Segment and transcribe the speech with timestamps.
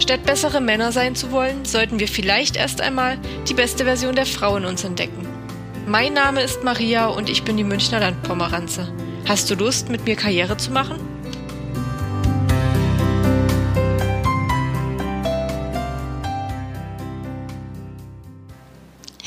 [0.00, 3.18] Statt bessere Männer sein zu wollen, sollten wir vielleicht erst einmal
[3.48, 5.28] die beste Version der Frau in uns entdecken.
[5.86, 8.92] Mein Name ist Maria und ich bin die Münchner Landpomeranze.
[9.28, 10.98] Hast du Lust, mit mir Karriere zu machen?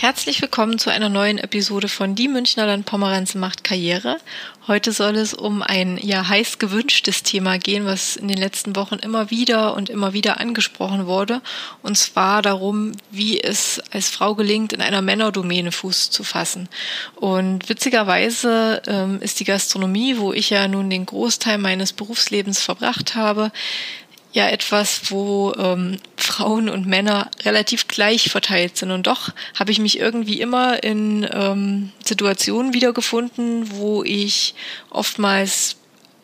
[0.03, 4.17] Herzlich willkommen zu einer neuen Episode von Die Münchner Landpomeranze macht Karriere.
[4.67, 8.95] Heute soll es um ein ja heiß gewünschtes Thema gehen, was in den letzten Wochen
[8.95, 11.41] immer wieder und immer wieder angesprochen wurde.
[11.84, 16.67] Und zwar darum, wie es als Frau gelingt, in einer Männerdomäne Fuß zu fassen.
[17.15, 23.15] Und witzigerweise ähm, ist die Gastronomie, wo ich ja nun den Großteil meines Berufslebens verbracht
[23.15, 23.54] habe,
[24.34, 28.91] ja etwas, wo ähm, Frauen und Männer relativ gleich verteilt sind.
[28.91, 34.55] Und doch habe ich mich irgendwie immer in ähm, Situationen wiedergefunden, wo ich
[34.89, 35.77] oftmals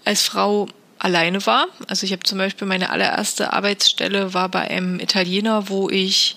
[0.05, 1.67] als Frau alleine war.
[1.87, 6.35] Also ich habe zum Beispiel meine allererste Arbeitsstelle war bei einem Italiener, wo ich,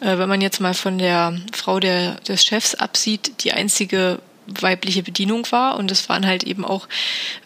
[0.00, 5.02] äh, wenn man jetzt mal von der Frau der, des Chefs absieht, die einzige weibliche
[5.02, 5.76] Bedienung war.
[5.76, 6.88] Und es waren halt eben auch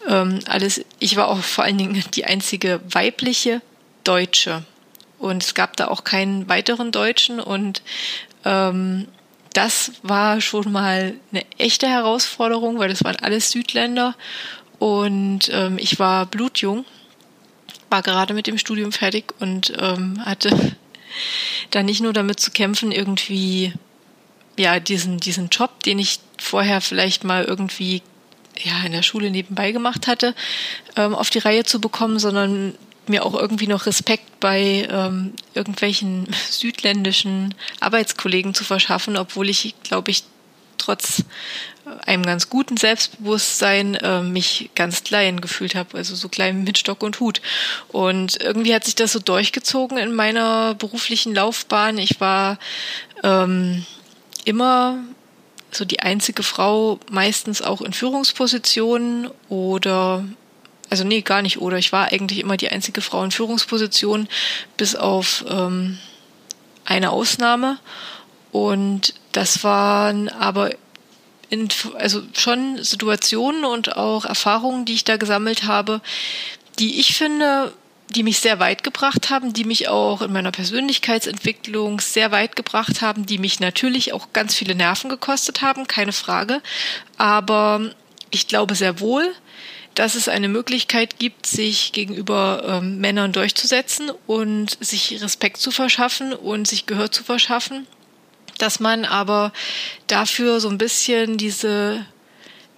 [0.07, 3.61] ähm, alles, ich war auch vor allen Dingen die einzige weibliche
[4.03, 4.63] Deutsche.
[5.19, 7.39] Und es gab da auch keinen weiteren Deutschen.
[7.39, 7.81] Und
[8.45, 9.07] ähm,
[9.53, 14.15] das war schon mal eine echte Herausforderung, weil das waren alles Südländer.
[14.79, 16.85] Und ähm, ich war blutjung,
[17.89, 20.75] war gerade mit dem Studium fertig und ähm, hatte
[21.71, 23.73] da nicht nur damit zu kämpfen, irgendwie
[24.57, 28.01] ja diesen diesen Job, den ich vorher vielleicht mal irgendwie
[28.59, 30.33] ja in der Schule nebenbei gemacht hatte,
[30.95, 32.75] ähm, auf die Reihe zu bekommen, sondern
[33.07, 40.11] mir auch irgendwie noch Respekt bei ähm, irgendwelchen südländischen Arbeitskollegen zu verschaffen, obwohl ich, glaube
[40.11, 40.23] ich,
[40.77, 41.23] trotz
[42.05, 47.01] einem ganz guten Selbstbewusstsein äh, mich ganz klein gefühlt habe, also so klein mit Stock
[47.03, 47.41] und Hut.
[47.87, 51.97] Und irgendwie hat sich das so durchgezogen in meiner beruflichen Laufbahn.
[51.97, 52.59] Ich war
[53.23, 53.85] ähm,
[54.45, 54.99] immer
[55.77, 60.25] so die einzige Frau, meistens auch in Führungspositionen oder
[60.89, 61.77] also nee, gar nicht oder.
[61.77, 64.27] Ich war eigentlich immer die einzige Frau in Führungsposition,
[64.77, 65.97] bis auf ähm,
[66.85, 67.77] eine Ausnahme.
[68.51, 70.71] Und das waren aber
[71.49, 71.67] in,
[71.97, 76.01] also schon Situationen und auch Erfahrungen, die ich da gesammelt habe,
[76.79, 77.73] die ich finde,
[78.15, 83.01] die mich sehr weit gebracht haben, die mich auch in meiner Persönlichkeitsentwicklung sehr weit gebracht
[83.01, 86.61] haben, die mich natürlich auch ganz viele Nerven gekostet haben, keine Frage.
[87.17, 87.91] Aber
[88.31, 89.33] ich glaube sehr wohl,
[89.97, 96.33] dass es eine Möglichkeit gibt, sich gegenüber ähm, Männern durchzusetzen und sich Respekt zu verschaffen
[96.33, 97.87] und sich Gehör zu verschaffen,
[98.59, 99.51] dass man aber
[100.05, 102.05] dafür so ein bisschen diese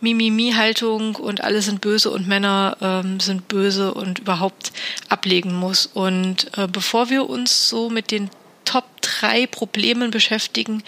[0.01, 4.71] Mimimi-Haltung und alle sind böse und Männer ähm, sind böse und überhaupt
[5.09, 5.85] ablegen muss.
[5.85, 8.29] Und äh, bevor wir uns so mit den
[8.65, 10.83] Top drei Problemen beschäftigen,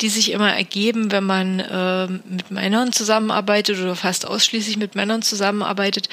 [0.00, 5.20] die sich immer ergeben, wenn man äh, mit Männern zusammenarbeitet oder fast ausschließlich mit Männern
[5.20, 6.08] zusammenarbeitet,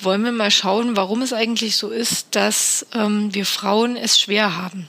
[0.00, 4.56] wollen wir mal schauen, warum es eigentlich so ist, dass ähm, wir Frauen es schwer
[4.56, 4.86] haben.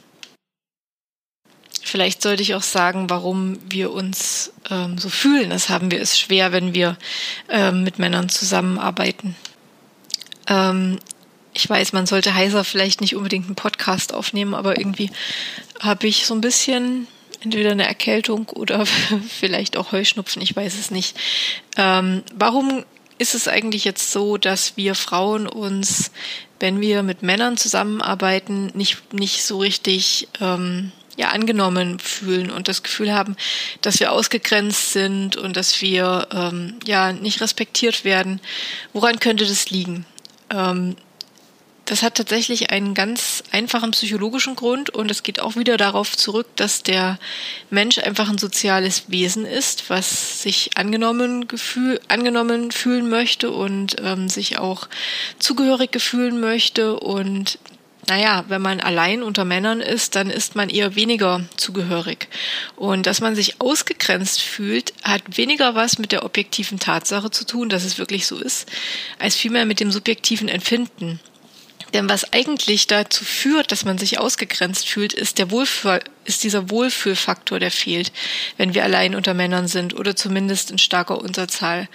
[1.90, 6.20] Vielleicht sollte ich auch sagen, warum wir uns ähm, so fühlen, als haben wir es
[6.20, 6.98] schwer, wenn wir
[7.50, 9.36] ähm, mit Männern zusammenarbeiten.
[10.48, 11.00] Ähm,
[11.52, 15.10] ich weiß, man sollte heiser vielleicht nicht unbedingt einen Podcast aufnehmen, aber irgendwie
[15.80, 17.08] habe ich so ein bisschen
[17.42, 18.86] entweder eine Erkältung oder
[19.28, 21.18] vielleicht auch Heuschnupfen, ich weiß es nicht.
[21.76, 22.86] Ähm, warum
[23.18, 26.12] ist es eigentlich jetzt so, dass wir Frauen uns,
[26.60, 32.82] wenn wir mit Männern zusammenarbeiten, nicht, nicht so richtig ähm, ja, angenommen fühlen und das
[32.82, 33.36] Gefühl haben,
[33.82, 38.40] dass wir ausgegrenzt sind und dass wir ähm, ja nicht respektiert werden?
[38.94, 40.06] Woran könnte das liegen?
[40.50, 40.96] Ähm,
[41.84, 46.48] das hat tatsächlich einen ganz einfachen psychologischen Grund und es geht auch wieder darauf zurück,
[46.56, 47.20] dass der
[47.70, 54.30] Mensch einfach ein soziales Wesen ist, was sich angenommen, gefühl, angenommen fühlen möchte und ähm,
[54.30, 54.88] sich auch
[55.38, 57.60] zugehörig fühlen möchte und
[58.10, 62.28] naja, wenn man allein unter Männern ist, dann ist man eher weniger zugehörig.
[62.76, 67.70] Und dass man sich ausgegrenzt fühlt, hat weniger was mit der objektiven Tatsache zu tun,
[67.70, 68.68] dass es wirklich so ist,
[69.20, 71.20] als vielmehr mit dem subjektiven Empfinden.
[71.94, 76.70] Denn was eigentlich dazu führt, dass man sich ausgegrenzt fühlt, ist der Wohlfühl, ist dieser
[76.70, 78.12] Wohlfühlfaktor, der fehlt,
[78.58, 81.88] wenn wir allein unter Männern sind oder zumindest in starker Unterzahl.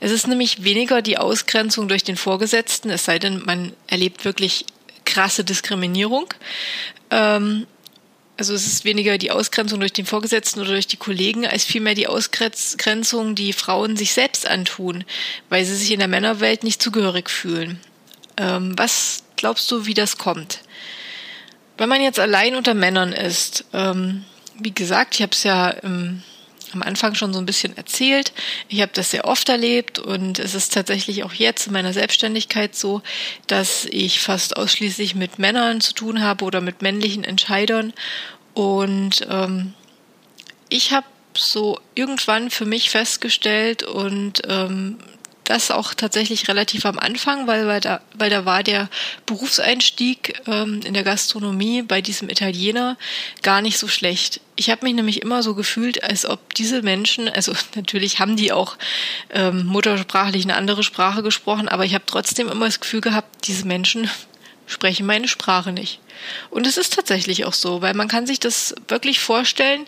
[0.00, 4.64] Es ist nämlich weniger die Ausgrenzung durch den Vorgesetzten, es sei denn, man erlebt wirklich
[5.04, 6.32] krasse Diskriminierung.
[7.10, 7.66] Ähm,
[8.36, 11.94] also es ist weniger die Ausgrenzung durch den Vorgesetzten oder durch die Kollegen, als vielmehr
[11.94, 15.04] die Ausgrenzung, die Frauen sich selbst antun,
[15.48, 17.78] weil sie sich in der Männerwelt nicht zugehörig fühlen.
[18.38, 20.60] Ähm, was glaubst du, wie das kommt?
[21.76, 24.24] Wenn man jetzt allein unter Männern ist, ähm,
[24.58, 26.22] wie gesagt, ich habe es ja im,
[26.74, 28.32] am Anfang schon so ein bisschen erzählt.
[28.68, 32.74] Ich habe das sehr oft erlebt und es ist tatsächlich auch jetzt in meiner Selbstständigkeit
[32.74, 33.02] so,
[33.46, 37.92] dass ich fast ausschließlich mit Männern zu tun habe oder mit männlichen Entscheidern.
[38.54, 39.74] Und ähm,
[40.68, 44.98] ich habe so irgendwann für mich festgestellt und ähm,
[45.52, 48.88] das auch tatsächlich relativ am Anfang, weil, weil, da, weil da war der
[49.26, 52.96] Berufseinstieg ähm, in der Gastronomie bei diesem Italiener
[53.42, 54.40] gar nicht so schlecht.
[54.56, 58.50] Ich habe mich nämlich immer so gefühlt, als ob diese Menschen, also natürlich haben die
[58.50, 58.76] auch
[59.30, 63.66] ähm, muttersprachlich eine andere Sprache gesprochen, aber ich habe trotzdem immer das Gefühl gehabt, diese
[63.66, 64.08] Menschen
[64.66, 66.00] sprechen meine Sprache nicht.
[66.48, 69.84] Und es ist tatsächlich auch so, weil man kann sich das wirklich vorstellen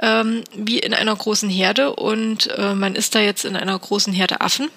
[0.00, 4.12] ähm, wie in einer großen Herde und äh, man ist da jetzt in einer großen
[4.12, 4.70] Herde Affen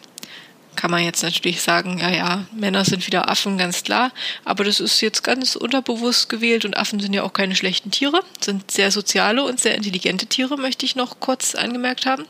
[0.81, 4.11] kann man jetzt natürlich sagen, ja, ja, Männer sind wieder Affen, ganz klar.
[4.45, 8.23] Aber das ist jetzt ganz unterbewusst gewählt und Affen sind ja auch keine schlechten Tiere,
[8.43, 12.25] sind sehr soziale und sehr intelligente Tiere, möchte ich noch kurz angemerkt haben.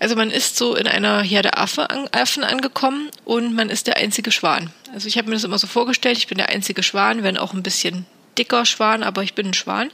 [0.00, 4.32] Also man ist so in einer Herde Affe, Affen angekommen und man ist der einzige
[4.32, 4.70] Schwan.
[4.92, 7.54] Also ich habe mir das immer so vorgestellt, ich bin der einzige Schwan, wenn auch
[7.54, 8.04] ein bisschen
[8.36, 9.90] dicker Schwan, aber ich bin ein Schwan.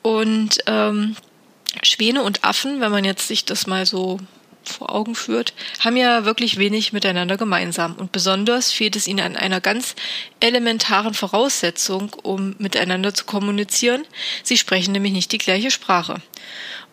[0.00, 1.16] Und ähm,
[1.82, 4.20] Schwäne und Affen, wenn man jetzt sich das mal so
[4.68, 7.94] vor Augen führt, haben ja wirklich wenig miteinander gemeinsam.
[7.94, 9.94] Und besonders fehlt es ihnen an einer ganz
[10.40, 14.04] elementaren Voraussetzung, um miteinander zu kommunizieren.
[14.42, 16.20] Sie sprechen nämlich nicht die gleiche Sprache.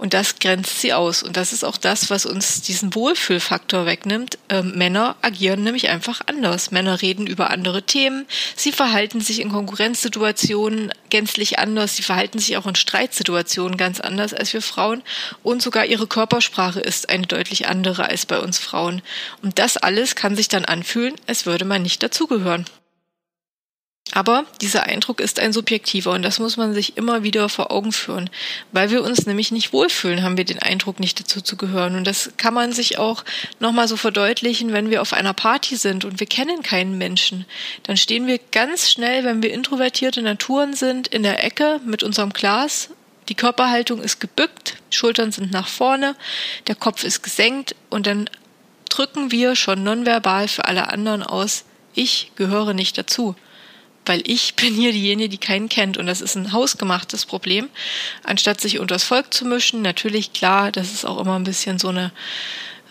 [0.01, 1.21] Und das grenzt sie aus.
[1.21, 4.39] Und das ist auch das, was uns diesen Wohlfühlfaktor wegnimmt.
[4.49, 6.71] Ähm, Männer agieren nämlich einfach anders.
[6.71, 8.25] Männer reden über andere Themen.
[8.55, 11.97] Sie verhalten sich in Konkurrenzsituationen gänzlich anders.
[11.97, 15.03] Sie verhalten sich auch in Streitsituationen ganz anders als wir Frauen.
[15.43, 19.03] Und sogar ihre Körpersprache ist eine deutlich andere als bei uns Frauen.
[19.43, 22.65] Und das alles kann sich dann anfühlen, als würde man nicht dazugehören.
[24.13, 27.93] Aber dieser Eindruck ist ein subjektiver und das muss man sich immer wieder vor Augen
[27.93, 28.29] führen.
[28.73, 31.95] Weil wir uns nämlich nicht wohlfühlen, haben wir den Eindruck, nicht dazu zu gehören.
[31.95, 33.23] Und das kann man sich auch
[33.59, 37.45] nochmal so verdeutlichen, wenn wir auf einer Party sind und wir kennen keinen Menschen.
[37.83, 42.33] Dann stehen wir ganz schnell, wenn wir introvertierte Naturen sind, in der Ecke mit unserem
[42.33, 42.89] Glas.
[43.29, 46.17] Die Körperhaltung ist gebückt, Schultern sind nach vorne,
[46.67, 48.29] der Kopf ist gesenkt und dann
[48.89, 51.63] drücken wir schon nonverbal für alle anderen aus,
[51.93, 53.35] ich gehöre nicht dazu
[54.05, 57.69] weil ich bin hier diejenige, die keinen kennt und das ist ein hausgemachtes Problem.
[58.23, 61.89] Anstatt sich unters Volk zu mischen, natürlich klar, das ist auch immer ein bisschen so
[61.89, 62.11] eine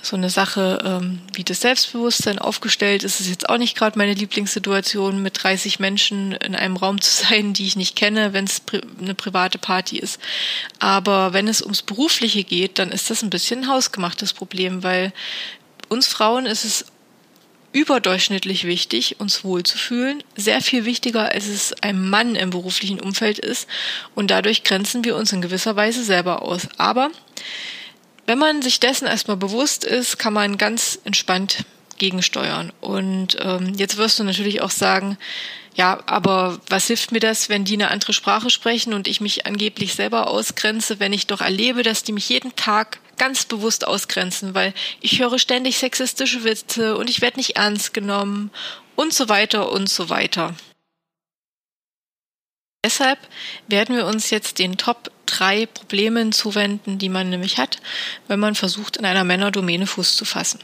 [0.03, 4.15] so eine Sache, ähm, wie das Selbstbewusstsein aufgestellt ist, ist jetzt auch nicht gerade meine
[4.15, 8.61] Lieblingssituation, mit 30 Menschen in einem Raum zu sein, die ich nicht kenne, wenn es
[8.61, 10.21] pri eine private Party ist.
[10.79, 15.13] Aber wenn es ums Berufliche geht, dann ist das ein bisschen ein hausgemachtes Problem, weil
[15.89, 16.87] uns Frauen ist es
[17.73, 23.69] überdurchschnittlich wichtig, uns wohlzufühlen, sehr viel wichtiger, als es einem Mann im beruflichen Umfeld ist.
[24.15, 26.69] Und dadurch grenzen wir uns in gewisser Weise selber aus.
[26.79, 27.11] Aber
[28.27, 31.65] wenn man sich dessen erstmal bewusst ist, kann man ganz entspannt
[32.01, 32.73] gegensteuern.
[32.81, 35.17] Und ähm, jetzt wirst du natürlich auch sagen,
[35.77, 39.47] ja, aber was hilft mir das, wenn die eine andere Sprache sprechen und ich mich
[39.47, 44.55] angeblich selber ausgrenze, wenn ich doch erlebe, dass die mich jeden Tag ganz bewusst ausgrenzen,
[44.55, 48.51] weil ich höre ständig sexistische Witze und ich werde nicht ernst genommen
[48.97, 50.55] und so weiter und so weiter.
[52.85, 53.19] Deshalb
[53.69, 57.79] werden wir uns jetzt den Top drei Problemen zuwenden, die man nämlich hat,
[58.29, 60.61] wenn man versucht, in einer Männerdomäne Fuß zu fassen.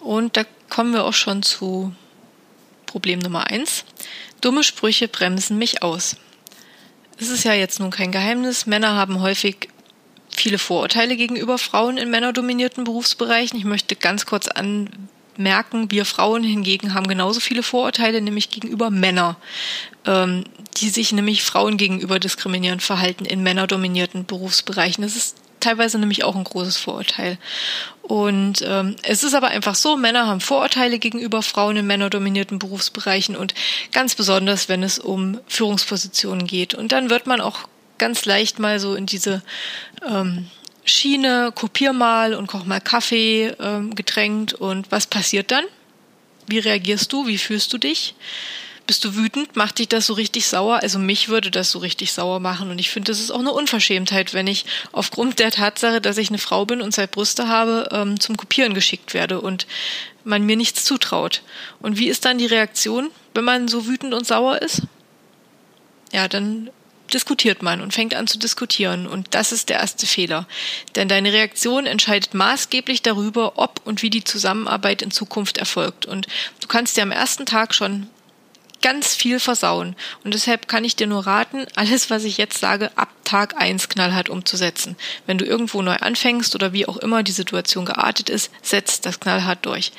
[0.00, 1.94] Und da kommen wir auch schon zu
[2.86, 3.84] Problem Nummer eins.
[4.40, 6.16] Dumme Sprüche bremsen mich aus.
[7.18, 8.66] Es ist ja jetzt nun kein Geheimnis.
[8.66, 9.68] Männer haben häufig
[10.28, 13.58] viele Vorurteile gegenüber Frauen in männerdominierten Berufsbereichen.
[13.58, 14.48] Ich möchte ganz kurz
[15.36, 19.36] anmerken, wir Frauen hingegen haben genauso viele Vorurteile, nämlich gegenüber Männern,
[20.06, 20.44] ähm,
[20.76, 25.02] die sich nämlich Frauen gegenüber diskriminierend verhalten in männerdominierten Berufsbereichen.
[25.02, 27.38] Das ist teilweise nämlich auch ein großes Vorurteil.
[28.02, 33.34] Und ähm, es ist aber einfach so, Männer haben Vorurteile gegenüber Frauen in männerdominierten Berufsbereichen
[33.34, 33.54] und
[33.92, 36.74] ganz besonders, wenn es um Führungspositionen geht.
[36.74, 37.60] Und dann wird man auch
[37.96, 39.42] ganz leicht mal so in diese
[40.06, 40.50] ähm,
[40.84, 45.64] Schiene, kopier mal und koch mal Kaffee ähm, gedrängt und was passiert dann?
[46.46, 47.26] Wie reagierst du?
[47.26, 48.14] Wie fühlst du dich?
[48.86, 49.56] Bist du wütend?
[49.56, 50.80] Macht dich das so richtig sauer?
[50.82, 52.70] Also mich würde das so richtig sauer machen.
[52.70, 56.28] Und ich finde, das ist auch eine Unverschämtheit, wenn ich aufgrund der Tatsache, dass ich
[56.28, 59.66] eine Frau bin und zwei Brüste habe, ähm, zum Kopieren geschickt werde und
[60.24, 61.40] man mir nichts zutraut.
[61.80, 64.82] Und wie ist dann die Reaktion, wenn man so wütend und sauer ist?
[66.12, 66.68] Ja, dann
[67.12, 69.06] diskutiert man und fängt an zu diskutieren.
[69.06, 70.46] Und das ist der erste Fehler.
[70.94, 76.06] Denn deine Reaktion entscheidet maßgeblich darüber, ob und wie die Zusammenarbeit in Zukunft erfolgt.
[76.06, 76.26] Und
[76.60, 78.08] du kannst dir am ersten Tag schon
[78.84, 79.96] ganz viel versauen.
[80.24, 83.88] Und deshalb kann ich dir nur raten, alles, was ich jetzt sage, ab Tag eins
[83.88, 84.96] knallhart umzusetzen.
[85.24, 89.20] Wenn du irgendwo neu anfängst oder wie auch immer die Situation geartet ist, setz das
[89.20, 89.92] knallhart durch.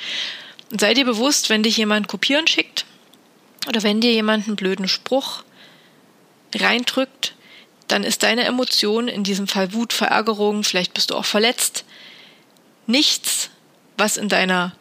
[0.70, 2.84] Und sei dir bewusst, wenn dich jemand kopieren schickt
[3.66, 5.42] oder wenn dir jemand einen blöden Spruch
[6.56, 7.34] reindrückt,
[7.88, 11.84] dann ist deine Emotion, in diesem Fall Wut, Verärgerung, vielleicht bist du auch verletzt,
[12.86, 13.50] nichts,
[13.96, 14.72] was in deiner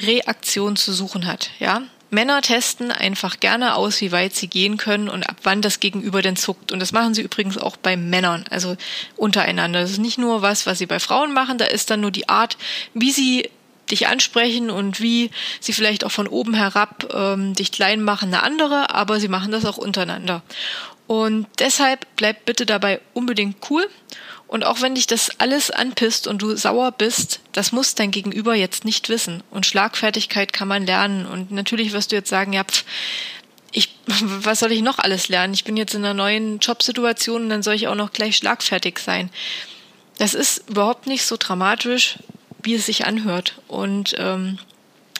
[0.00, 1.82] Reaktion zu suchen hat, ja?
[2.12, 6.20] Männer testen einfach gerne aus, wie weit sie gehen können und ab wann das Gegenüber
[6.20, 6.70] denn zuckt.
[6.70, 8.76] Und das machen sie übrigens auch bei Männern, also
[9.16, 9.80] untereinander.
[9.80, 12.28] Das ist nicht nur was, was sie bei Frauen machen, da ist dann nur die
[12.28, 12.58] Art,
[12.92, 13.48] wie sie
[13.92, 15.30] dich ansprechen und wie
[15.60, 19.52] sie vielleicht auch von oben herab ähm, dich klein machen, eine andere, aber sie machen
[19.52, 20.42] das auch untereinander.
[21.06, 23.88] Und deshalb bleib bitte dabei unbedingt cool.
[24.48, 28.54] Und auch wenn dich das alles anpisst und du sauer bist, das muss dein Gegenüber
[28.54, 29.42] jetzt nicht wissen.
[29.50, 31.24] Und Schlagfertigkeit kann man lernen.
[31.26, 32.84] Und natürlich wirst du jetzt sagen, ja, pf,
[33.72, 35.54] ich, was soll ich noch alles lernen?
[35.54, 38.98] Ich bin jetzt in einer neuen Jobsituation und dann soll ich auch noch gleich schlagfertig
[38.98, 39.30] sein.
[40.18, 42.18] Das ist überhaupt nicht so dramatisch
[42.62, 43.54] wie es sich anhört.
[43.68, 44.58] Und ähm,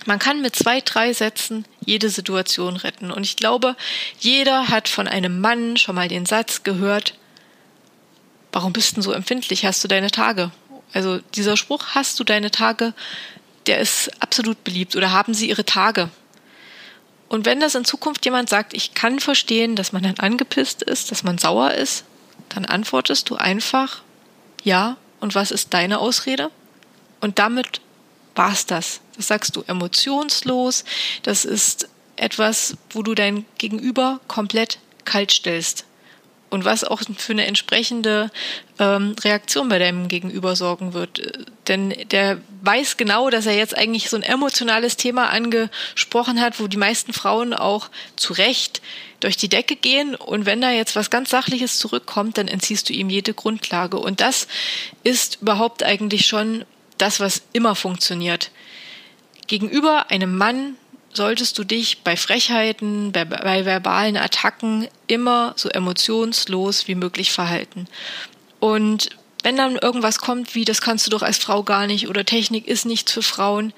[0.06, 3.10] man kann mit zwei, drei Sätzen jede Situation retten.
[3.10, 3.76] Und ich glaube,
[4.18, 7.14] jeder hat von einem Mann schon mal den Satz gehört,
[8.52, 9.64] warum bist du so empfindlich?
[9.64, 10.50] Hast du deine Tage?
[10.92, 12.92] Also dieser Spruch, hast du deine Tage,
[13.66, 14.96] der ist absolut beliebt.
[14.96, 16.10] Oder haben sie ihre Tage?
[17.28, 21.10] Und wenn das in Zukunft jemand sagt, ich kann verstehen, dass man dann angepisst ist,
[21.10, 22.04] dass man sauer ist,
[22.50, 24.02] dann antwortest du einfach,
[24.64, 26.50] ja, und was ist deine Ausrede?
[27.22, 27.80] Und damit
[28.34, 29.00] war's das.
[29.16, 30.84] Das sagst du emotionslos.
[31.22, 35.86] Das ist etwas, wo du dein Gegenüber komplett kalt stellst.
[36.50, 38.30] Und was auch für eine entsprechende
[38.78, 41.46] ähm, Reaktion bei deinem Gegenüber sorgen wird.
[41.68, 46.66] Denn der weiß genau, dass er jetzt eigentlich so ein emotionales Thema angesprochen hat, wo
[46.66, 48.82] die meisten Frauen auch zu Recht
[49.20, 50.14] durch die Decke gehen.
[50.14, 53.98] Und wenn da jetzt was ganz Sachliches zurückkommt, dann entziehst du ihm jede Grundlage.
[53.98, 54.46] Und das
[55.04, 56.66] ist überhaupt eigentlich schon
[56.98, 58.50] das, was immer funktioniert.
[59.46, 60.76] Gegenüber einem Mann
[61.12, 67.86] solltest du dich bei Frechheiten, bei, bei, verbalen Attacken immer so emotionslos wie möglich verhalten.
[68.60, 69.10] Und
[69.42, 72.66] wenn dann irgendwas kommt wie, das kannst du doch als Frau gar nicht oder Technik
[72.66, 73.72] ist nichts für Frauen,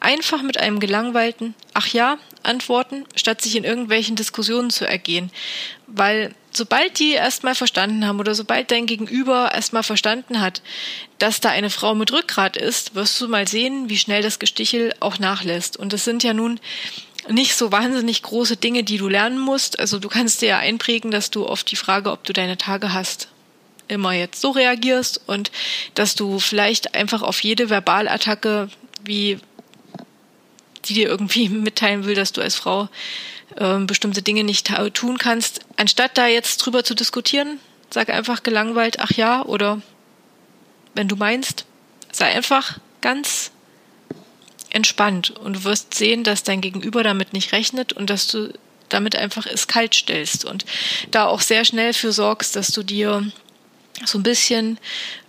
[0.00, 5.30] einfach mit einem gelangweilten Ach ja antworten, statt sich in irgendwelchen Diskussionen zu ergehen.
[5.86, 10.60] Weil sobald die erstmal verstanden haben oder sobald dein Gegenüber erstmal verstanden hat,
[11.18, 14.92] dass da eine Frau mit Rückgrat ist, wirst du mal sehen, wie schnell das Gestichel
[15.00, 15.76] auch nachlässt.
[15.76, 16.60] Und das sind ja nun
[17.30, 19.78] nicht so wahnsinnig große Dinge, die du lernen musst.
[19.78, 22.92] Also du kannst dir ja einprägen, dass du auf die Frage, ob du deine Tage
[22.92, 23.28] hast,
[23.88, 25.50] immer jetzt so reagierst und
[25.94, 28.68] dass du vielleicht einfach auf jede Verbalattacke
[29.04, 29.38] wie
[30.84, 32.88] die dir irgendwie mitteilen will, dass du als Frau
[33.58, 37.58] äh, bestimmte Dinge nicht tun kannst, anstatt da jetzt drüber zu diskutieren,
[37.90, 39.80] sag einfach gelangweilt, ach ja, oder
[40.94, 41.64] wenn du meinst,
[42.12, 43.50] sei einfach ganz
[44.70, 48.52] entspannt und du wirst sehen, dass dein Gegenüber damit nicht rechnet und dass du
[48.88, 50.64] damit einfach es kalt stellst und
[51.10, 53.30] da auch sehr schnell für sorgst, dass du dir
[54.04, 54.78] so ein bisschen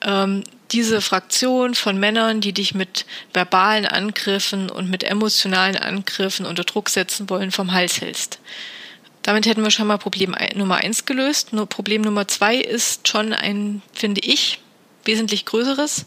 [0.02, 6.64] ähm, diese Fraktion von Männern, die dich mit verbalen Angriffen und mit emotionalen Angriffen unter
[6.64, 8.40] Druck setzen wollen, vom Hals hältst.
[9.24, 11.54] Damit hätten wir schon mal Problem Nummer eins gelöst.
[11.54, 14.60] Nur Problem Nummer zwei ist schon ein, finde ich,
[15.06, 16.06] wesentlich größeres.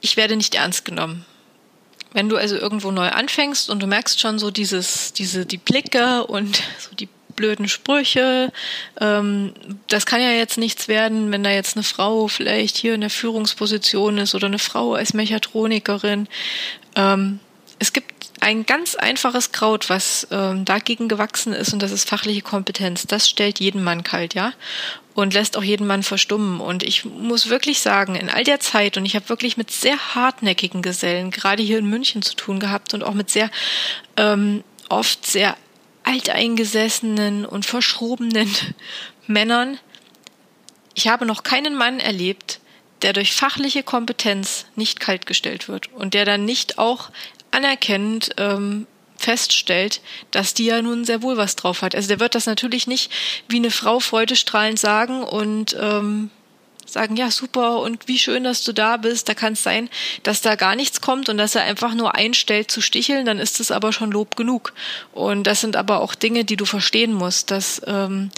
[0.00, 1.26] Ich werde nicht ernst genommen.
[2.12, 6.26] Wenn du also irgendwo neu anfängst und du merkst schon so dieses, diese, die Blicke
[6.26, 7.08] und so die
[7.40, 8.52] blöden Sprüche.
[9.00, 9.54] Ähm,
[9.88, 13.08] das kann ja jetzt nichts werden, wenn da jetzt eine Frau vielleicht hier in der
[13.08, 16.28] Führungsposition ist oder eine Frau als Mechatronikerin.
[16.96, 17.40] Ähm,
[17.78, 22.42] es gibt ein ganz einfaches Kraut, was ähm, dagegen gewachsen ist, und das ist fachliche
[22.42, 23.06] Kompetenz.
[23.06, 24.52] Das stellt jeden Mann kalt, ja,
[25.14, 26.60] und lässt auch jeden Mann verstummen.
[26.60, 30.14] Und ich muss wirklich sagen, in all der Zeit, und ich habe wirklich mit sehr
[30.14, 33.50] hartnäckigen Gesellen, gerade hier in München zu tun gehabt und auch mit sehr
[34.18, 35.56] ähm, oft sehr
[36.04, 38.50] alteingesessenen und verschrobenen
[39.26, 39.78] Männern.
[40.94, 42.60] Ich habe noch keinen Mann erlebt,
[43.02, 47.10] der durch fachliche Kompetenz nicht kaltgestellt wird und der dann nicht auch
[47.50, 51.94] anerkennt, ähm, feststellt, dass die ja nun sehr wohl was drauf hat.
[51.94, 53.12] Also der wird das natürlich nicht
[53.48, 56.30] wie eine Frau freudestrahlend sagen und ähm,
[56.92, 59.28] sagen, ja, super und wie schön, dass du da bist.
[59.28, 59.88] Da kann es sein,
[60.22, 63.60] dass da gar nichts kommt und dass er einfach nur einstellt zu sticheln, dann ist
[63.60, 64.72] es aber schon Lob genug.
[65.12, 68.30] Und das sind aber auch Dinge, die du verstehen musst, dass ähm,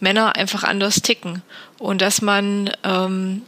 [0.00, 1.42] Männer einfach anders ticken
[1.78, 3.42] und dass man ähm,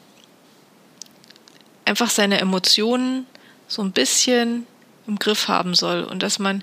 [1.85, 3.27] einfach seine Emotionen
[3.69, 4.67] so ein bisschen
[5.07, 6.63] im Griff haben soll und dass man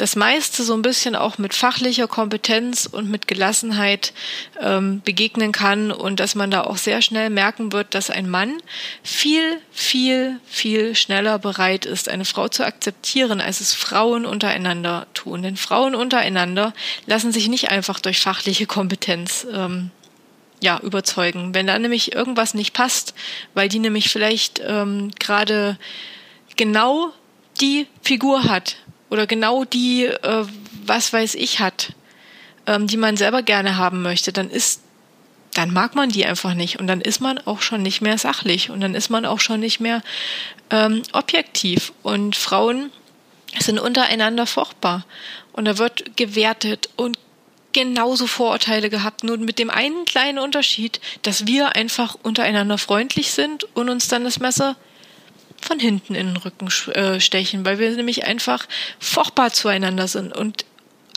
[0.00, 4.14] das meiste so ein bisschen auch mit fachlicher Kompetenz und mit Gelassenheit
[4.58, 8.62] ähm, begegnen kann und dass man da auch sehr schnell merken wird, dass ein Mann
[9.02, 15.42] viel, viel, viel schneller bereit ist, eine Frau zu akzeptieren, als es Frauen untereinander tun.
[15.42, 16.72] Denn Frauen untereinander
[17.04, 19.90] lassen sich nicht einfach durch fachliche Kompetenz ähm,
[20.62, 21.52] ja, überzeugen.
[21.52, 23.12] Wenn da nämlich irgendwas nicht passt,
[23.52, 25.76] weil die nämlich vielleicht ähm, gerade
[26.56, 27.12] genau
[27.60, 28.76] die Figur hat,
[29.10, 30.44] oder genau die, äh,
[30.86, 31.92] was weiß ich, hat,
[32.66, 34.82] ähm, die man selber gerne haben möchte, dann ist,
[35.54, 36.78] dann mag man die einfach nicht.
[36.78, 39.60] Und dann ist man auch schon nicht mehr sachlich und dann ist man auch schon
[39.60, 40.02] nicht mehr
[40.70, 41.92] ähm, objektiv.
[42.02, 42.90] Und Frauen
[43.58, 45.04] sind untereinander furchtbar
[45.52, 47.18] und da wird gewertet und
[47.72, 53.64] genauso Vorurteile gehabt, nur mit dem einen kleinen Unterschied, dass wir einfach untereinander freundlich sind
[53.76, 54.76] und uns dann das Messer
[55.60, 58.66] von hinten in den Rücken äh, stechen, weil wir nämlich einfach
[58.98, 60.64] furchtbar zueinander sind und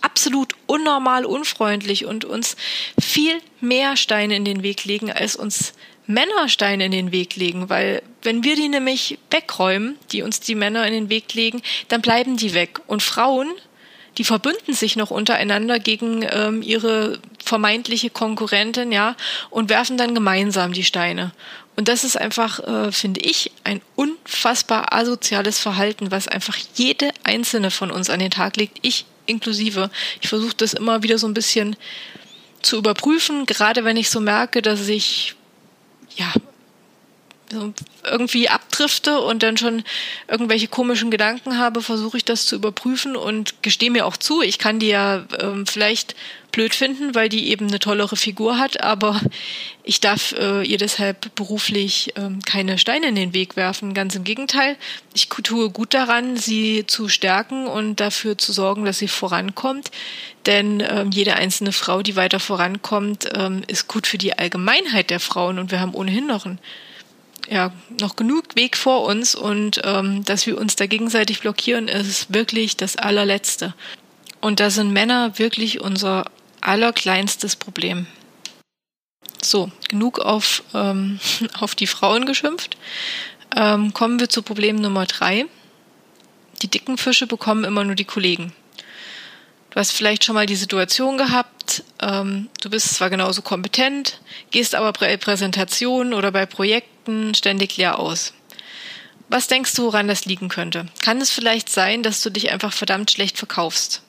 [0.01, 2.55] absolut unnormal unfreundlich und uns
[2.99, 5.73] viel mehr Steine in den Weg legen, als uns
[6.05, 10.55] Männer Steine in den Weg legen, weil wenn wir die nämlich wegräumen, die uns die
[10.55, 12.79] Männer in den Weg legen, dann bleiben die weg.
[12.87, 13.49] Und Frauen,
[14.17, 19.15] die verbünden sich noch untereinander gegen ähm, ihre vermeintliche Konkurrentin, ja,
[19.49, 21.31] und werfen dann gemeinsam die Steine.
[21.75, 27.71] Und das ist einfach, äh, finde ich, ein unfassbar asoziales Verhalten, was einfach jede einzelne
[27.71, 29.89] von uns an den Tag legt, ich inklusive.
[30.21, 31.75] Ich versuche das immer wieder so ein bisschen
[32.61, 35.35] zu überprüfen, gerade wenn ich so merke, dass ich
[36.15, 36.31] ja
[38.03, 39.83] irgendwie abdrifte und dann schon
[40.27, 44.59] irgendwelche komischen Gedanken habe, versuche ich das zu überprüfen und gestehe mir auch zu, ich
[44.59, 46.15] kann die ja ähm, vielleicht
[46.53, 49.19] blöd finden, weil die eben eine tollere Figur hat, aber
[49.83, 53.93] ich darf äh, ihr deshalb beruflich ähm, keine Steine in den Weg werfen.
[53.93, 54.77] Ganz im Gegenteil,
[55.13, 59.89] ich tue gut daran, sie zu stärken und dafür zu sorgen, dass sie vorankommt.
[60.45, 65.19] Denn ähm, jede einzelne Frau, die weiter vorankommt, ähm, ist gut für die Allgemeinheit der
[65.19, 66.59] Frauen und wir haben ohnehin noch ein
[67.49, 72.33] ja, noch genug Weg vor uns und ähm, dass wir uns da gegenseitig blockieren, ist
[72.33, 73.73] wirklich das allerletzte.
[74.41, 76.25] Und da sind Männer wirklich unser
[76.61, 78.07] allerkleinstes Problem.
[79.41, 81.19] So, genug auf, ähm,
[81.59, 82.77] auf die Frauen geschimpft.
[83.55, 85.45] Ähm, kommen wir zu Problem Nummer drei.
[86.61, 88.53] Die dicken Fische bekommen immer nur die Kollegen.
[89.69, 94.75] Du hast vielleicht schon mal die Situation gehabt, ähm, du bist zwar genauso kompetent, gehst
[94.75, 96.92] aber bei Präsentationen oder bei Projekten
[97.35, 98.33] ständig leer aus.
[99.29, 100.85] Was denkst du, woran das liegen könnte?
[101.01, 104.01] Kann es vielleicht sein, dass du dich einfach verdammt schlecht verkaufst?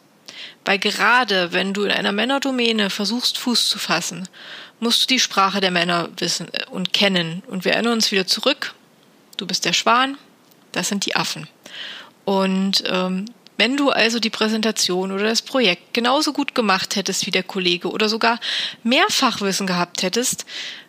[0.64, 4.28] Weil gerade wenn du in einer Männerdomäne versuchst, Fuß zu fassen,
[4.80, 7.42] musst du die Sprache der Männer wissen äh, und kennen.
[7.46, 8.74] Und wir erinnern uns wieder zurück.
[9.36, 10.16] Du bist der Schwan,
[10.72, 11.48] das sind die Affen.
[12.24, 13.26] Und ähm,
[13.56, 17.90] wenn du also die Präsentation oder das Projekt genauso gut gemacht hättest wie der Kollege
[17.90, 18.40] oder sogar
[18.82, 20.44] mehr Fachwissen gehabt hättest,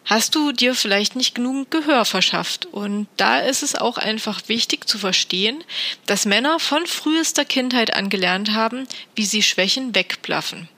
[0.05, 2.65] hast du dir vielleicht nicht genug Gehör verschafft.
[2.65, 5.63] Und da ist es auch einfach wichtig zu verstehen,
[6.05, 10.69] dass Männer von frühester Kindheit angelernt haben, wie sie Schwächen wegplaffen.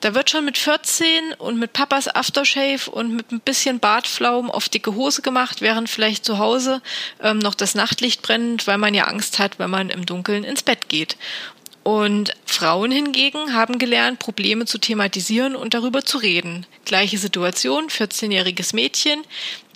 [0.00, 4.68] Da wird schon mit 14 und mit Papas Aftershave und mit ein bisschen Bartflaum auf
[4.68, 6.80] dicke Hose gemacht, während vielleicht zu Hause
[7.20, 10.62] ähm, noch das Nachtlicht brennt, weil man ja Angst hat, wenn man im Dunkeln ins
[10.62, 11.16] Bett geht.
[11.82, 16.66] Und Frauen hingegen haben gelernt, Probleme zu thematisieren und darüber zu reden.
[16.84, 19.22] Gleiche Situation, 14-jähriges Mädchen,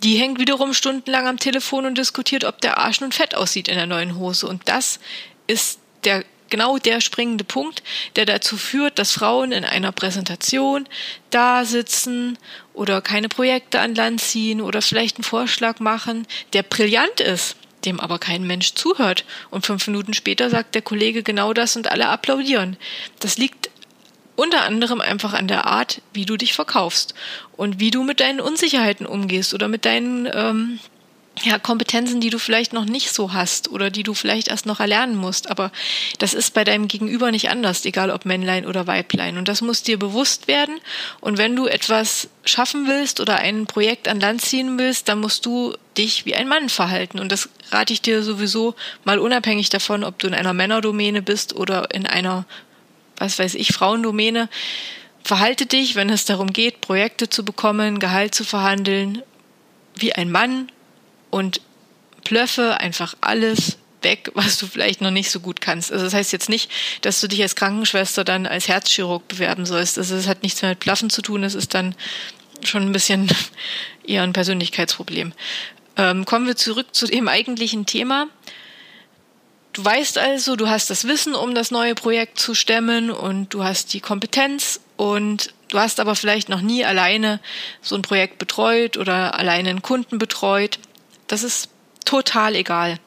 [0.03, 3.75] die hängt wiederum stundenlang am Telefon und diskutiert, ob der Arsch nun fett aussieht in
[3.75, 4.47] der neuen Hose.
[4.47, 4.99] Und das
[5.47, 6.23] ist der
[6.55, 7.83] genau der springende Punkt,
[8.15, 10.87] der dazu führt, dass Frauen in einer Präsentation
[11.31, 12.37] da sitzen
[12.73, 17.99] oder keine Projekte an Land ziehen oder vielleicht einen Vorschlag machen, der brillant ist, dem
[17.99, 19.25] aber kein Mensch zuhört.
[19.51, 22.77] Und fünf Minuten später sagt der Kollege genau das und alle applaudieren.
[23.19, 23.69] Das liegt
[24.37, 27.15] unter anderem einfach an der Art, wie du dich verkaufst
[27.57, 30.79] und wie du mit deinen Unsicherheiten umgehst oder mit deinen ähm,
[31.43, 34.79] ja, Kompetenzen, die du vielleicht noch nicht so hast oder die du vielleicht erst noch
[34.79, 35.49] erlernen musst.
[35.49, 35.71] Aber
[36.17, 39.37] das ist bei deinem Gegenüber nicht anders, egal ob Männlein oder Weiblein.
[39.37, 40.79] Und das muss dir bewusst werden.
[41.19, 45.45] Und wenn du etwas schaffen willst oder ein Projekt an Land ziehen willst, dann musst
[45.45, 47.19] du dich wie ein Mann verhalten.
[47.19, 51.55] Und das rate ich dir sowieso mal unabhängig davon, ob du in einer Männerdomäne bist
[51.55, 52.45] oder in einer,
[53.17, 54.47] was weiß ich, Frauendomäne.
[55.23, 59.21] Verhalte dich, wenn es darum geht, Projekte zu bekommen, Gehalt zu verhandeln,
[59.95, 60.69] wie ein Mann
[61.35, 61.59] und
[62.23, 65.91] plöffe einfach alles weg, was du vielleicht noch nicht so gut kannst.
[65.91, 66.71] Also das heißt jetzt nicht,
[67.01, 69.97] dass du dich als Krankenschwester dann als Herzchirurg bewerben sollst.
[69.97, 71.93] Also es hat nichts mehr mit Plaffen zu tun, es ist dann
[72.63, 73.29] schon ein bisschen
[74.07, 75.33] eher ein Persönlichkeitsproblem.
[75.97, 78.27] Ähm, kommen wir zurück zu dem eigentlichen Thema.
[79.73, 83.65] Du weißt also, du hast das Wissen, um das neue Projekt zu stemmen und du
[83.65, 87.41] hast die Kompetenz und du hast aber vielleicht noch nie alleine
[87.81, 90.79] so ein Projekt betreut oder alleine einen Kunden betreut.
[91.27, 91.69] Das ist
[92.05, 92.99] total egal.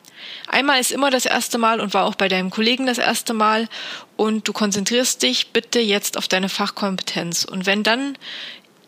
[0.49, 3.69] Einmal ist immer das erste Mal und war auch bei deinem Kollegen das erste Mal
[4.17, 7.45] und du konzentrierst dich bitte jetzt auf deine Fachkompetenz.
[7.45, 8.17] Und wenn dann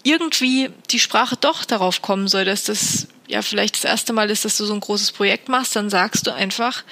[0.02, 4.44] irgendwie die Sprache doch darauf kommen soll, dass das ja vielleicht das erste Mal ist,
[4.44, 6.82] dass du so ein großes Projekt machst, dann sagst du einfach,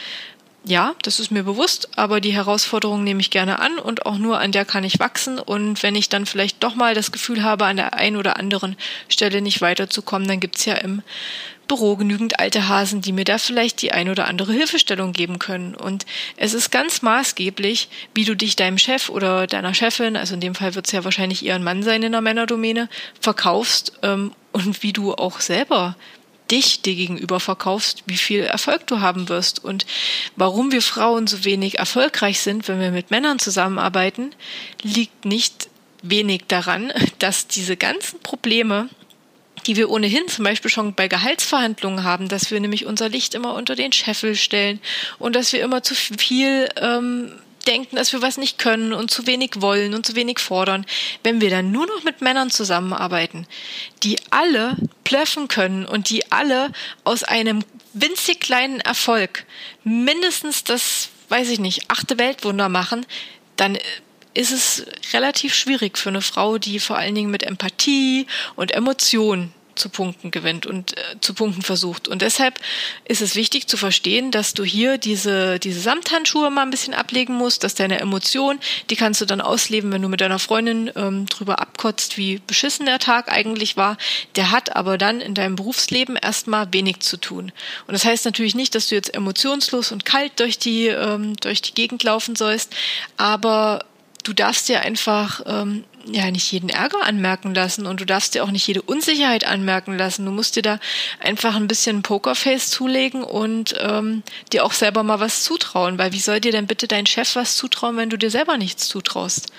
[0.65, 4.39] ja, das ist mir bewusst, aber die Herausforderung nehme ich gerne an und auch nur
[4.39, 5.39] an der kann ich wachsen.
[5.39, 8.77] Und wenn ich dann vielleicht doch mal das Gefühl habe, an der einen oder anderen
[9.09, 11.03] Stelle nicht weiterzukommen, dann gibt's ja im
[11.69, 15.75] Büro genügend alte Hasen, die mir da vielleicht die ein oder andere Hilfestellung geben können.
[15.75, 20.41] Und es ist ganz maßgeblich, wie du dich deinem Chef oder deiner Chefin, also in
[20.41, 22.89] dem Fall wird es ja wahrscheinlich eher ein Mann sein in der Männerdomäne,
[23.21, 25.95] verkaufst ähm, und wie du auch selber
[26.51, 29.63] dich dir gegenüber verkaufst, wie viel Erfolg du haben wirst.
[29.63, 29.87] Und
[30.37, 34.35] warum wir Frauen so wenig erfolgreich sind, wenn wir mit Männern zusammenarbeiten,
[34.83, 35.69] liegt nicht
[36.03, 38.89] wenig daran, dass diese ganzen Probleme,
[39.67, 43.55] die wir ohnehin zum Beispiel schon bei Gehaltsverhandlungen haben, dass wir nämlich unser Licht immer
[43.55, 44.81] unter den Scheffel stellen
[45.19, 47.33] und dass wir immer zu viel ähm,
[47.67, 50.87] denken, dass wir was nicht können und zu wenig wollen und zu wenig fordern.
[51.23, 53.47] Wenn wir dann nur noch mit Männern zusammenarbeiten,
[54.03, 56.73] die alle plöffen können und die alle
[57.05, 59.45] aus einem winzig kleinen Erfolg
[59.85, 63.07] mindestens das, weiß ich nicht, achte Weltwunder machen,
[63.57, 63.79] dann
[64.35, 69.53] ist es relativ schwierig für eine Frau, die vor allen Dingen mit Empathie und Emotion
[69.79, 72.09] zu Punkten gewinnt und äh, zu Punkten versucht.
[72.09, 72.61] Und deshalb
[73.07, 77.35] ist es wichtig zu verstehen, dass du hier diese, diese Samthandschuhe mal ein bisschen ablegen
[77.35, 78.59] musst, dass deine Emotion,
[78.91, 82.87] die kannst du dann ausleben, wenn du mit deiner Freundin ähm, drüber abkotzt, wie beschissen
[82.87, 83.97] der Tag eigentlich war.
[84.37, 87.53] Der hat aber dann in deinem Berufsleben erstmal wenig zu tun.
[87.87, 91.63] Und das heißt natürlich nicht, dass du jetzt emotionslos und kalt durch die, ähm, durch
[91.63, 92.75] die Gegend laufen sollst,
[93.17, 93.85] aber
[94.25, 98.45] du darfst dir einfach ähm, ja nicht jeden Ärger anmerken lassen und du darfst dir
[98.45, 100.25] auch nicht jede Unsicherheit anmerken lassen.
[100.25, 100.79] Du musst dir da
[101.21, 106.21] einfach ein bisschen Pokerface zulegen und ähm, dir auch selber mal was zutrauen, weil wie
[106.21, 109.53] soll dir denn bitte dein Chef was zutrauen, wenn du dir selber nichts zutraust?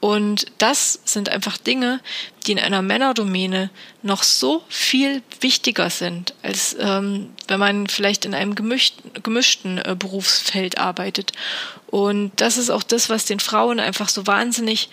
[0.00, 2.00] Und das sind einfach Dinge,
[2.46, 3.70] die in einer Männerdomäne
[4.02, 9.96] noch so viel wichtiger sind, als ähm, wenn man vielleicht in einem gemischten, gemischten äh,
[9.98, 11.32] Berufsfeld arbeitet.
[11.86, 14.90] Und das ist auch das, was den Frauen einfach so wahnsinnig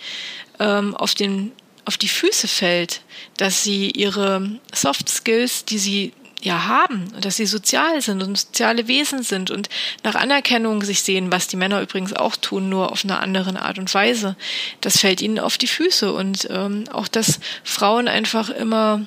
[0.58, 1.52] ähm, auf den
[1.86, 3.02] auf die Füße fällt,
[3.36, 6.12] dass sie ihre Soft Skills, die sie
[6.44, 9.68] ja haben, dass sie sozial sind und soziale Wesen sind und
[10.02, 13.78] nach Anerkennung sich sehen, was die Männer übrigens auch tun, nur auf einer anderen Art
[13.78, 14.36] und Weise.
[14.80, 19.06] Das fällt ihnen auf die Füße und ähm, auch, dass Frauen einfach immer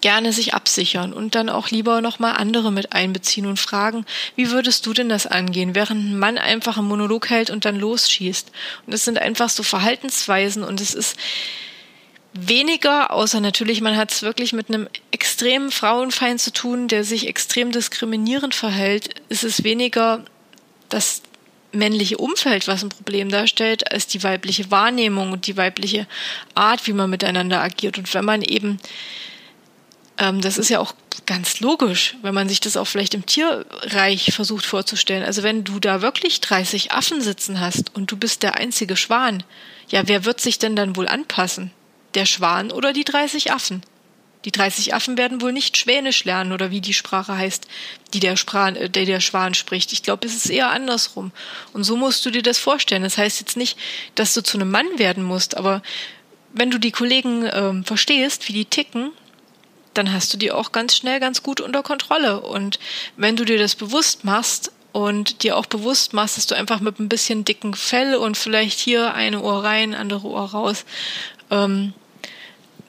[0.00, 4.86] gerne sich absichern und dann auch lieber nochmal andere mit einbeziehen und fragen, wie würdest
[4.86, 8.50] du denn das angehen, während ein Mann einfach einen Monolog hält und dann losschießt.
[8.86, 11.16] Und es sind einfach so Verhaltensweisen und es ist
[12.34, 17.28] weniger, außer natürlich, man hat es wirklich mit einem extremen Frauenfeind zu tun, der sich
[17.28, 20.24] extrem diskriminierend verhält, ist es weniger
[20.88, 21.22] das
[21.72, 26.06] männliche Umfeld, was ein Problem darstellt, als die weibliche Wahrnehmung und die weibliche
[26.54, 27.98] Art, wie man miteinander agiert.
[27.98, 28.78] Und wenn man eben,
[30.18, 30.94] ähm, das ist ja auch
[31.26, 35.24] ganz logisch, wenn man sich das auch vielleicht im Tierreich versucht vorzustellen.
[35.24, 39.42] Also wenn du da wirklich 30 Affen sitzen hast und du bist der einzige Schwan,
[39.88, 41.70] ja, wer wird sich denn dann wohl anpassen?
[42.14, 43.82] Der Schwan oder die 30 Affen?
[44.44, 47.66] Die 30 Affen werden wohl nicht Schwänisch lernen oder wie die Sprache heißt,
[48.12, 49.92] die der, Spran, äh, der, der Schwan spricht.
[49.92, 51.32] Ich glaube, es ist eher andersrum.
[51.72, 53.02] Und so musst du dir das vorstellen.
[53.02, 53.78] Das heißt jetzt nicht,
[54.14, 55.82] dass du zu einem Mann werden musst, aber
[56.52, 59.10] wenn du die Kollegen ähm, verstehst, wie die ticken,
[59.94, 62.40] dann hast du die auch ganz schnell ganz gut unter Kontrolle.
[62.40, 62.78] Und
[63.16, 67.00] wenn du dir das bewusst machst und dir auch bewusst machst, dass du einfach mit
[67.00, 70.84] ein bisschen dicken Fell und vielleicht hier eine Ohr rein, andere Ohr raus,
[71.50, 71.94] ähm,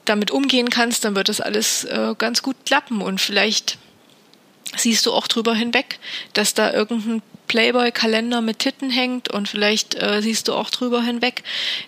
[0.06, 3.78] damit umgehen kannst, dann wird das alles äh, ganz gut klappen und vielleicht
[4.74, 5.98] siehst du auch drüber hinweg,
[6.32, 11.42] dass da irgendein Playboy-Kalender mit Titten hängt und vielleicht äh, siehst du auch drüber hinweg,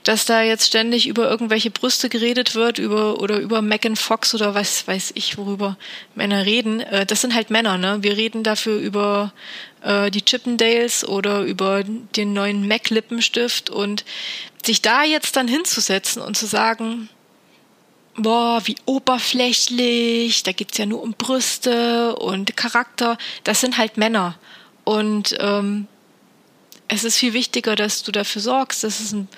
[0.05, 4.55] dass da jetzt ständig über irgendwelche Brüste geredet wird, über oder über Megan Fox oder
[4.55, 5.77] was weiß ich, worüber
[6.15, 6.81] Männer reden.
[6.81, 7.99] Äh, das sind halt Männer, ne?
[8.03, 9.33] Wir reden dafür über
[9.83, 14.05] äh, die Chippendales oder über den neuen Mac Lippenstift und
[14.65, 17.09] sich da jetzt dann hinzusetzen und zu sagen,
[18.19, 24.39] boah, wie oberflächlich, da geht's ja nur um Brüste und Charakter, das sind halt Männer.
[24.85, 25.87] Und ähm,
[26.89, 29.29] es ist viel wichtiger, dass du dafür sorgst, dass es ein,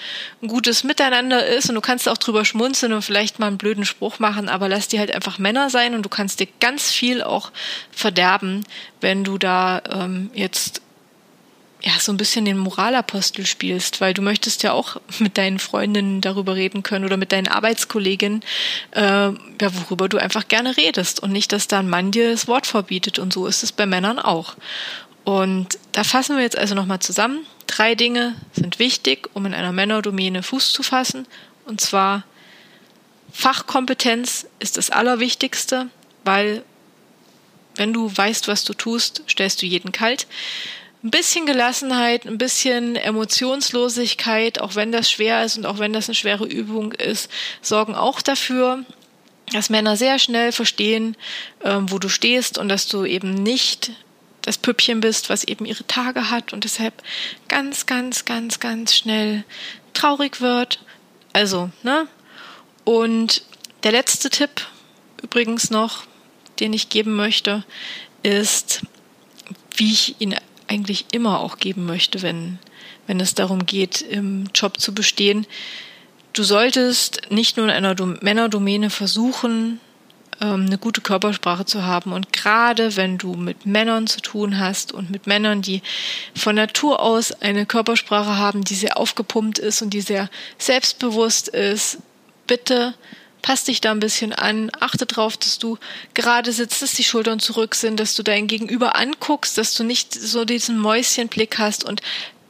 [0.40, 1.68] ein, gutes Miteinander ist.
[1.68, 4.88] Und du kannst auch drüber schmunzeln und vielleicht mal einen blöden Spruch machen, aber lass
[4.88, 7.50] die halt einfach Männer sein und du kannst dir ganz viel auch
[7.90, 8.64] verderben,
[9.00, 10.80] wenn du da ähm, jetzt
[11.82, 16.20] ja so ein bisschen den Moralapostel spielst, weil du möchtest ja auch mit deinen Freundinnen
[16.20, 18.42] darüber reden können oder mit deinen Arbeitskolleginnen,
[18.92, 22.48] äh, ja, worüber du einfach gerne redest und nicht, dass da ein Mann dir das
[22.48, 24.56] Wort verbietet und so ist es bei Männern auch.
[25.24, 27.46] Und da fassen wir jetzt also nochmal zusammen.
[27.66, 31.26] Drei Dinge sind wichtig, um in einer Männerdomäne Fuß zu fassen.
[31.66, 32.24] Und zwar
[33.32, 35.88] Fachkompetenz ist das Allerwichtigste,
[36.24, 36.64] weil
[37.76, 40.26] wenn du weißt, was du tust, stellst du jeden kalt.
[41.02, 46.08] Ein bisschen Gelassenheit, ein bisschen Emotionslosigkeit, auch wenn das schwer ist und auch wenn das
[46.08, 47.30] eine schwere Übung ist,
[47.62, 48.84] sorgen auch dafür,
[49.52, 51.16] dass Männer sehr schnell verstehen,
[51.64, 53.92] ähm, wo du stehst und dass du eben nicht
[54.42, 57.02] das Püppchen bist, was eben ihre Tage hat und deshalb
[57.48, 59.44] ganz, ganz, ganz, ganz schnell
[59.94, 60.80] traurig wird.
[61.32, 62.08] Also, ne?
[62.84, 63.42] Und
[63.84, 64.66] der letzte Tipp
[65.22, 66.04] übrigens noch,
[66.58, 67.64] den ich geben möchte,
[68.22, 68.82] ist,
[69.76, 70.34] wie ich ihn
[70.70, 72.58] eigentlich immer auch geben möchte, wenn,
[73.06, 75.46] wenn es darum geht, im Job zu bestehen.
[76.32, 79.80] Du solltest nicht nur in einer Männerdomäne versuchen,
[80.40, 82.12] ähm, eine gute Körpersprache zu haben.
[82.12, 85.82] Und gerade wenn du mit Männern zu tun hast und mit Männern, die
[86.36, 91.98] von Natur aus eine Körpersprache haben, die sehr aufgepumpt ist und die sehr selbstbewusst ist,
[92.46, 92.94] bitte
[93.42, 95.78] pass dich da ein bisschen an, achte darauf, dass du
[96.14, 100.14] gerade sitzt, dass die Schultern zurück sind, dass du dein Gegenüber anguckst, dass du nicht
[100.14, 102.02] so diesen Mäuschenblick hast und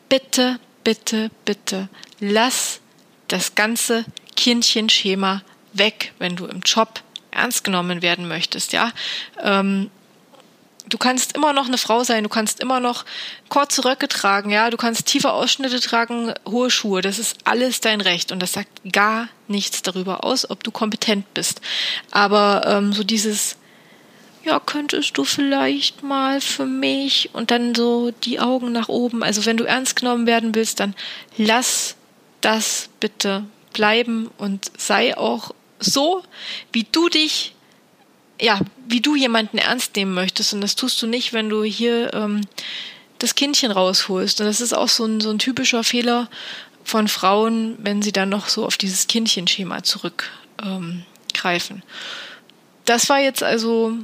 [0.08, 2.80] bitte, bitte, bitte, lass
[3.28, 4.04] das ganze
[4.36, 8.92] Kindchenschema weg, wenn du im Job ernst genommen werden möchtest, ja.
[9.42, 9.90] Ähm,
[10.90, 13.04] du kannst immer noch eine Frau sein, du kannst immer noch
[13.48, 18.00] kurze Röcke tragen, ja, du kannst tiefe Ausschnitte tragen, hohe Schuhe, das ist alles dein
[18.00, 21.60] Recht und das sagt gar nichts darüber aus, ob du kompetent bist.
[22.10, 23.56] Aber ähm, so dieses,
[24.44, 29.46] ja, könntest du vielleicht mal für mich und dann so die Augen nach oben, also
[29.46, 30.94] wenn du ernst genommen werden willst, dann
[31.36, 31.96] lass
[32.40, 36.22] das bitte bleiben und sei auch so,
[36.72, 37.54] wie du dich,
[38.40, 40.52] ja, wie du jemanden ernst nehmen möchtest.
[40.54, 42.42] Und das tust du nicht, wenn du hier ähm,
[43.18, 44.40] das Kindchen rausholst.
[44.40, 46.28] Und das ist auch so ein, so ein typischer Fehler
[46.84, 51.76] von Frauen, wenn sie dann noch so auf dieses Kindchenschema zurückgreifen.
[51.76, 51.82] Ähm,
[52.86, 53.96] das war jetzt also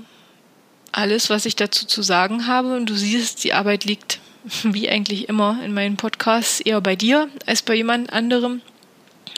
[0.93, 2.77] alles, was ich dazu zu sagen habe.
[2.77, 4.21] Und du siehst, die Arbeit liegt
[4.63, 8.61] wie eigentlich immer in meinen Podcasts eher bei dir als bei jemand anderem.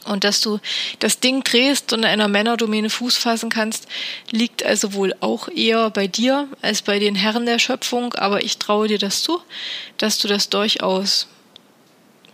[0.09, 0.59] Und dass du
[0.99, 3.87] das Ding drehst und in einer Männerdomäne Fuß fassen kannst,
[4.31, 8.15] liegt also wohl auch eher bei dir als bei den Herren der Schöpfung.
[8.15, 9.41] Aber ich traue dir das zu,
[9.99, 11.29] dass du das durchaus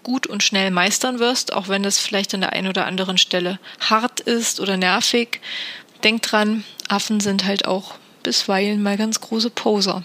[0.04, 3.58] gut und schnell meistern wirst, auch wenn das vielleicht an der einen oder anderen Stelle
[3.80, 5.40] hart ist oder nervig.
[6.04, 10.04] Denk dran, Affen sind halt auch bisweilen mal ganz große Poser.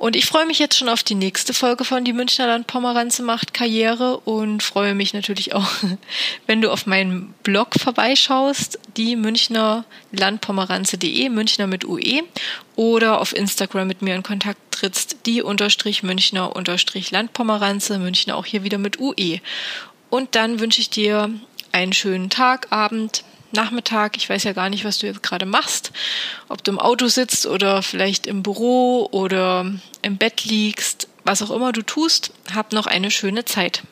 [0.00, 3.52] Und ich freue mich jetzt schon auf die nächste Folge von Die Münchner Landpomeranze macht
[3.52, 5.68] Karriere und freue mich natürlich auch,
[6.46, 12.22] wenn du auf meinen Blog vorbeischaust, die Münchner Landpomeranze.de, Münchner mit UE,
[12.76, 18.46] oder auf Instagram mit mir in Kontakt trittst, die unterstrich Münchner unterstrich Landpomeranze, Münchner auch
[18.46, 19.40] hier wieder mit UE.
[20.08, 21.28] Und dann wünsche ich dir
[21.72, 24.16] einen schönen Tag, Abend, Nachmittag.
[24.16, 25.92] Ich weiß ja gar nicht, was du jetzt gerade machst.
[26.48, 29.70] Ob du im Auto sitzt oder vielleicht im Büro oder
[30.02, 31.08] im Bett liegst.
[31.24, 33.82] Was auch immer du tust, hab noch eine schöne Zeit.